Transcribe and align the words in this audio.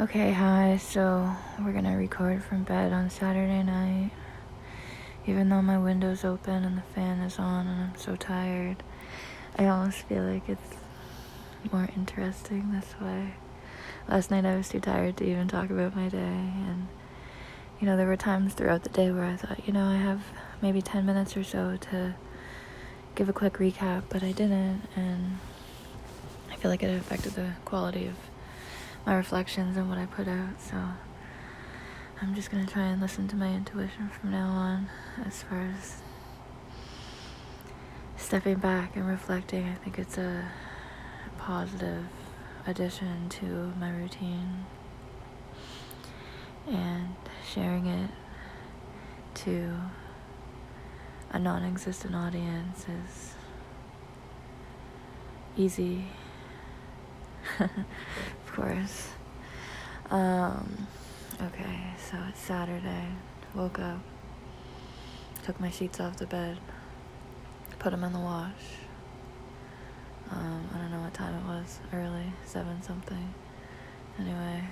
Okay, 0.00 0.30
hi. 0.30 0.76
So 0.76 1.28
we're 1.58 1.72
gonna 1.72 1.96
record 1.96 2.44
from 2.44 2.62
bed 2.62 2.92
on 2.92 3.10
Saturday 3.10 3.64
night. 3.64 4.12
Even 5.26 5.48
though 5.48 5.60
my 5.60 5.76
window's 5.76 6.24
open 6.24 6.62
and 6.62 6.78
the 6.78 6.82
fan 6.82 7.18
is 7.18 7.40
on 7.40 7.66
and 7.66 7.82
I'm 7.82 7.96
so 7.96 8.14
tired, 8.14 8.84
I 9.56 9.66
almost 9.66 10.02
feel 10.02 10.22
like 10.22 10.48
it's 10.48 10.76
more 11.72 11.88
interesting 11.96 12.70
this 12.70 12.94
way. 13.00 13.34
Last 14.08 14.30
night 14.30 14.44
I 14.44 14.54
was 14.54 14.68
too 14.68 14.78
tired 14.78 15.16
to 15.16 15.24
even 15.24 15.48
talk 15.48 15.68
about 15.68 15.96
my 15.96 16.08
day, 16.08 16.18
and 16.18 16.86
you 17.80 17.86
know, 17.88 17.96
there 17.96 18.06
were 18.06 18.16
times 18.16 18.54
throughout 18.54 18.84
the 18.84 18.90
day 18.90 19.10
where 19.10 19.24
I 19.24 19.34
thought, 19.34 19.66
you 19.66 19.72
know, 19.72 19.86
I 19.86 19.96
have 19.96 20.22
maybe 20.62 20.80
10 20.80 21.06
minutes 21.06 21.36
or 21.36 21.42
so 21.42 21.76
to 21.90 22.14
give 23.16 23.28
a 23.28 23.32
quick 23.32 23.54
recap, 23.54 24.04
but 24.10 24.22
I 24.22 24.30
didn't, 24.30 24.82
and 24.94 25.38
I 26.52 26.54
feel 26.54 26.70
like 26.70 26.84
it 26.84 26.96
affected 26.96 27.32
the 27.32 27.54
quality 27.64 28.06
of 28.06 28.14
my 29.08 29.14
reflections 29.14 29.74
and 29.78 29.88
what 29.88 29.96
I 29.96 30.04
put 30.04 30.28
out. 30.28 30.60
So 30.60 30.76
I'm 32.20 32.34
just 32.34 32.50
gonna 32.50 32.66
try 32.66 32.82
and 32.82 33.00
listen 33.00 33.26
to 33.28 33.36
my 33.36 33.48
intuition 33.48 34.10
from 34.10 34.30
now 34.30 34.48
on 34.48 34.90
as 35.24 35.42
far 35.42 35.62
as 35.62 36.02
stepping 38.18 38.56
back 38.56 38.96
and 38.96 39.08
reflecting. 39.08 39.66
I 39.66 39.76
think 39.76 39.98
it's 39.98 40.18
a 40.18 40.50
positive 41.38 42.04
addition 42.66 43.30
to 43.30 43.72
my 43.80 43.90
routine 43.90 44.66
and 46.70 47.14
sharing 47.50 47.86
it 47.86 48.10
to 49.36 49.74
a 51.30 51.38
non 51.38 51.64
existent 51.64 52.14
audience 52.14 52.84
is 52.84 53.34
easy 55.56 56.04
of 57.60 58.52
course. 58.52 59.08
Um, 60.10 60.86
okay, 61.42 61.80
so 62.10 62.18
it's 62.28 62.40
Saturday. 62.40 63.06
Woke 63.54 63.78
up, 63.78 64.00
took 65.44 65.58
my 65.60 65.70
sheets 65.70 66.00
off 66.00 66.16
the 66.16 66.26
bed, 66.26 66.58
put 67.78 67.90
them 67.90 68.04
in 68.04 68.12
the 68.12 68.18
wash. 68.18 68.52
Um, 70.30 70.68
I 70.74 70.78
don't 70.78 70.90
know 70.90 71.00
what 71.00 71.14
time 71.14 71.34
it 71.34 71.44
was, 71.46 71.78
early, 71.92 72.32
seven 72.44 72.82
something. 72.82 73.34
Anyway, 74.18 74.62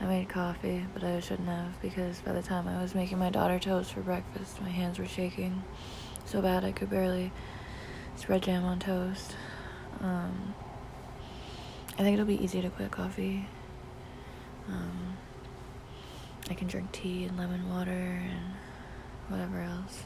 I 0.00 0.04
made 0.04 0.28
coffee, 0.28 0.86
but 0.94 1.02
I 1.02 1.18
shouldn't 1.20 1.48
have 1.48 1.80
because 1.82 2.20
by 2.20 2.32
the 2.32 2.42
time 2.42 2.68
I 2.68 2.80
was 2.80 2.94
making 2.94 3.18
my 3.18 3.30
daughter 3.30 3.58
toast 3.58 3.92
for 3.92 4.00
breakfast, 4.00 4.60
my 4.60 4.68
hands 4.68 4.98
were 4.98 5.06
shaking 5.06 5.64
so 6.24 6.40
bad 6.40 6.64
I 6.64 6.72
could 6.72 6.90
barely 6.90 7.32
spread 8.16 8.42
jam 8.42 8.64
on 8.64 8.78
toast. 8.78 9.34
Um, 10.00 10.54
I 11.98 12.02
think 12.02 12.14
it'll 12.14 12.26
be 12.26 12.42
easy 12.42 12.62
to 12.62 12.70
quit 12.70 12.92
coffee. 12.92 13.46
Um, 14.68 15.16
I 16.48 16.54
can 16.54 16.68
drink 16.68 16.92
tea 16.92 17.24
and 17.24 17.36
lemon 17.36 17.68
water 17.68 17.90
and 17.90 18.54
whatever 19.28 19.60
else. 19.60 20.04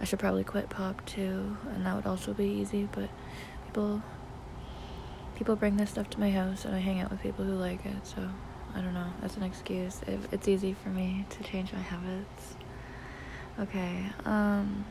I 0.00 0.04
should 0.04 0.20
probably 0.20 0.44
quit 0.44 0.70
pop 0.70 1.04
too, 1.06 1.56
and 1.74 1.84
that 1.84 1.96
would 1.96 2.06
also 2.06 2.32
be 2.32 2.44
easy. 2.44 2.88
But 2.92 3.10
people, 3.66 4.00
people 5.34 5.56
bring 5.56 5.76
this 5.76 5.90
stuff 5.90 6.08
to 6.10 6.20
my 6.20 6.30
house, 6.30 6.64
and 6.64 6.74
I 6.74 6.78
hang 6.78 7.00
out 7.00 7.10
with 7.10 7.20
people 7.20 7.44
who 7.44 7.54
like 7.54 7.84
it. 7.84 8.06
So 8.06 8.28
I 8.76 8.80
don't 8.80 8.94
know. 8.94 9.12
That's 9.20 9.36
an 9.36 9.42
excuse. 9.42 10.00
If 10.06 10.32
it's 10.32 10.46
easy 10.46 10.72
for 10.72 10.90
me 10.90 11.26
to 11.30 11.42
change 11.42 11.72
my 11.72 11.80
habits. 11.80 12.54
Okay. 13.58 14.04
Um. 14.24 14.84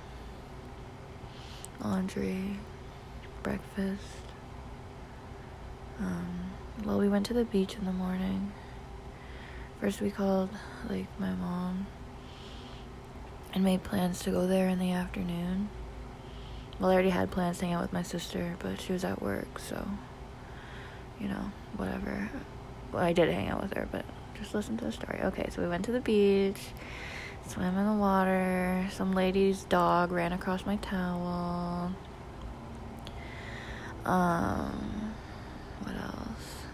Laundry, 1.80 2.58
breakfast. 3.44 4.27
Um, 6.00 6.52
well, 6.86 7.00
we 7.00 7.09
went 7.09 7.26
to 7.28 7.34
the 7.34 7.45
beach 7.45 7.76
in 7.76 7.86
the 7.86 7.92
morning. 7.92 8.52
First, 9.80 10.02
we 10.02 10.12
called 10.12 10.50
like 10.89 11.08
my 11.20 11.31
mom 11.31 11.88
and 13.54 13.64
made 13.64 13.83
plans 13.83 14.20
to 14.20 14.32
go 14.32 14.48
there 14.48 14.67
in 14.67 14.80
the 14.80 14.92
afternoon. 14.92 15.70
Well, 16.80 16.89
I 16.92 16.94
already 16.94 17.10
had 17.10 17.32
plans 17.32 17.60
to 17.60 17.66
hang 17.66 17.73
out 17.73 17.82
with 17.82 17.94
my 17.94 18.04
sister, 18.04 18.55
but 18.60 18.80
she 18.80 18.94
was 18.94 19.04
at 19.04 19.21
work, 19.21 19.60
so 19.60 19.88
you 21.20 21.27
know, 21.27 21.52
whatever. 21.76 22.30
Well, 22.92 23.04
I 23.04 23.14
did 23.14 23.30
hang 23.30 23.50
out 23.50 23.61
with 23.61 23.73
her, 23.73 23.88
but 23.92 24.05
just 24.38 24.54
listen 24.54 24.77
to 24.77 24.86
the 24.86 24.92
story. 24.92 25.20
Okay, 25.23 25.50
so 25.50 25.61
we 25.61 25.67
went 25.67 25.86
to 25.86 25.92
the 25.92 26.00
beach, 26.00 26.61
swam 27.48 27.77
in 27.77 27.86
the 27.86 27.94
water. 27.94 28.88
Some 28.92 29.14
lady's 29.14 29.64
dog 29.64 30.11
ran 30.11 30.33
across 30.33 30.66
my 30.66 30.76
towel. 30.77 31.92
Um, 34.05 35.07
what 35.83 35.95
else? 35.95 36.65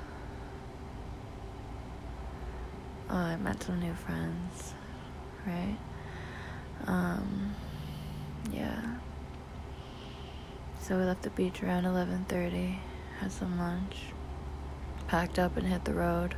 Oh, 3.09 3.15
I 3.15 3.35
met 3.35 3.61
some 3.61 3.79
new 3.79 3.93
friends, 3.93 4.73
right? 5.45 5.77
Um, 6.87 7.55
yeah. 8.51 8.81
So 10.81 10.97
we 10.97 11.03
left 11.03 11.21
the 11.21 11.29
beach 11.29 11.63
around 11.63 11.85
11:30, 11.85 12.79
had 13.19 13.31
some 13.31 13.57
lunch, 13.57 13.97
packed 15.07 15.39
up 15.39 15.55
and 15.57 15.67
hit 15.67 15.85
the 15.85 15.93
road. 15.93 16.35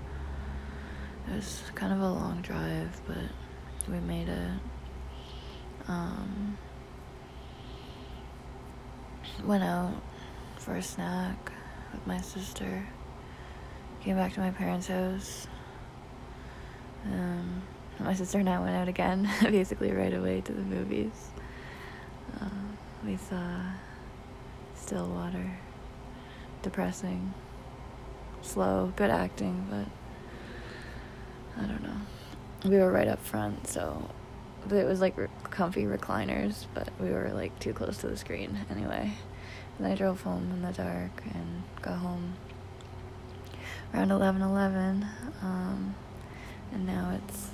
It 1.28 1.36
was 1.36 1.64
kind 1.74 1.92
of 1.92 2.00
a 2.00 2.10
long 2.10 2.42
drive, 2.42 3.02
but 3.08 3.30
we 3.90 4.00
made 4.00 4.30
it. 4.30 4.60
Um, 5.88 6.58
went 9.44 9.64
out 9.64 9.94
for 10.58 10.76
a 10.76 10.82
snack 10.82 11.52
with 11.96 12.08
my 12.08 12.22
sister. 12.22 12.86
Came 14.02 14.18
back 14.18 14.34
to 14.34 14.40
my 14.40 14.52
parents' 14.52 14.88
house. 14.88 15.48
Um, 17.06 17.62
my 18.00 18.14
sister 18.14 18.40
and 18.40 18.50
I 18.50 18.60
went 18.60 18.76
out 18.76 18.88
again, 18.88 19.30
basically 19.42 19.92
right 19.92 20.14
away 20.14 20.42
to 20.42 20.52
the 20.52 20.62
movies. 20.62 21.30
Uh, 22.40 22.50
we 23.06 23.18
saw 23.18 23.62
Stillwater. 24.76 25.58
Depressing. 26.62 27.34
Slow, 28.42 28.92
good 28.96 29.10
acting, 29.10 29.66
but 29.70 31.64
I 31.64 31.68
don't 31.68 31.84
know. 31.84 32.70
We 32.70 32.78
were 32.78 32.92
right 32.92 33.08
up 33.08 33.24
front, 33.24 33.68
so 33.68 34.10
it 34.70 34.86
was 34.86 35.00
like 35.00 35.16
comfy 35.50 35.84
recliners, 35.84 36.66
but 36.74 36.90
we 37.00 37.10
were 37.10 37.32
like 37.34 37.58
too 37.60 37.74
close 37.74 37.98
to 38.00 38.08
the 38.08 38.18
screen 38.18 38.66
anyway. 38.70 39.14
And 39.78 39.88
I 39.88 39.96
drove 39.96 40.22
home 40.22 40.52
in 40.52 40.62
the 40.62 40.72
dark 40.72 41.24
and 41.34 41.64
got 41.82 41.98
home 41.98 42.36
around 43.94 44.12
11 44.12 44.42
11. 44.42 45.06
Um, 45.42 45.96
and 46.72 46.86
now 46.86 47.18
it's, 47.24 47.50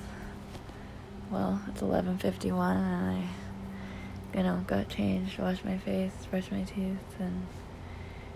well, 1.30 1.62
it's 1.68 1.82
11.51 1.82 2.76
and 2.76 3.12
I, 3.18 4.38
you 4.38 4.44
know, 4.44 4.64
got 4.68 4.90
changed, 4.90 5.40
washed 5.40 5.66
my 5.66 5.78
face, 5.78 6.14
brushed 6.30 6.52
my 6.52 6.64
teeth, 6.64 6.98
and 7.20 7.46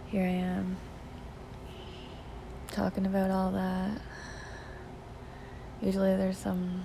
here 0.07 0.23
I 0.23 0.27
am 0.27 0.77
talking 2.71 3.05
about 3.05 3.31
all 3.31 3.51
that. 3.51 4.01
Usually 5.81 6.15
there's 6.15 6.37
some 6.37 6.83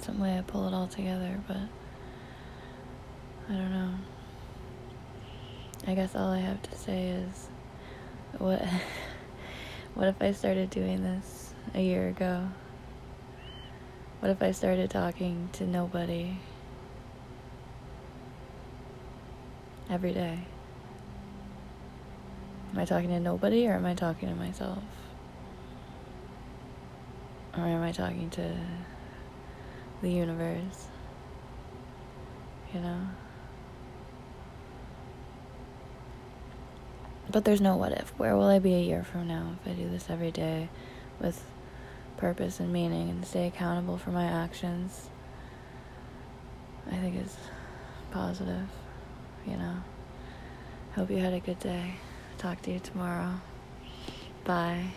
some 0.00 0.18
way 0.18 0.36
I 0.36 0.40
pull 0.42 0.66
it 0.66 0.74
all 0.74 0.88
together, 0.88 1.40
but 1.46 1.56
I 3.48 3.52
don't 3.52 3.70
know. 3.70 3.94
I 5.92 5.94
guess 5.94 6.16
all 6.16 6.32
I 6.32 6.38
have 6.38 6.62
to 6.62 6.74
say 6.74 7.08
is 7.08 7.48
what 8.38 8.62
what 9.94 10.08
if 10.08 10.22
I 10.22 10.32
started 10.32 10.70
doing 10.70 11.02
this 11.02 11.52
a 11.74 11.82
year 11.82 12.08
ago? 12.08 12.48
What 14.20 14.30
if 14.30 14.42
I 14.42 14.52
started 14.52 14.88
talking 14.88 15.50
to 15.52 15.66
nobody 15.66 16.38
every 19.90 20.14
day? 20.14 20.38
Am 22.72 22.78
I 22.78 22.86
talking 22.86 23.10
to 23.10 23.20
nobody 23.20 23.68
or 23.68 23.74
am 23.74 23.84
I 23.84 23.92
talking 23.92 24.30
to 24.30 24.34
myself? 24.34 24.82
Or 27.54 27.64
am 27.64 27.82
I 27.82 27.92
talking 27.92 28.30
to 28.30 28.56
the 30.00 30.10
universe? 30.10 30.86
You 32.72 32.80
know? 32.80 33.08
But 37.30 37.44
there's 37.44 37.60
no 37.60 37.76
what 37.76 37.92
if. 37.92 38.10
Where 38.18 38.36
will 38.36 38.46
I 38.46 38.58
be 38.58 38.74
a 38.74 38.80
year 38.80 39.04
from 39.04 39.28
now 39.28 39.56
if 39.60 39.70
I 39.70 39.74
do 39.74 39.88
this 39.88 40.10
every 40.10 40.30
day 40.30 40.68
with 41.20 41.42
purpose 42.16 42.60
and 42.60 42.72
meaning 42.72 43.08
and 43.08 43.24
stay 43.24 43.46
accountable 43.46 43.96
for 43.96 44.10
my 44.10 44.24
actions? 44.24 45.08
I 46.90 46.96
think 46.96 47.16
it's 47.16 47.36
positive, 48.10 48.68
you 49.46 49.56
know. 49.56 49.76
Hope 50.94 51.10
you 51.10 51.18
had 51.18 51.32
a 51.32 51.40
good 51.40 51.58
day. 51.58 51.94
Talk 52.38 52.60
to 52.62 52.72
you 52.72 52.80
tomorrow. 52.80 53.40
Bye. 54.44 54.90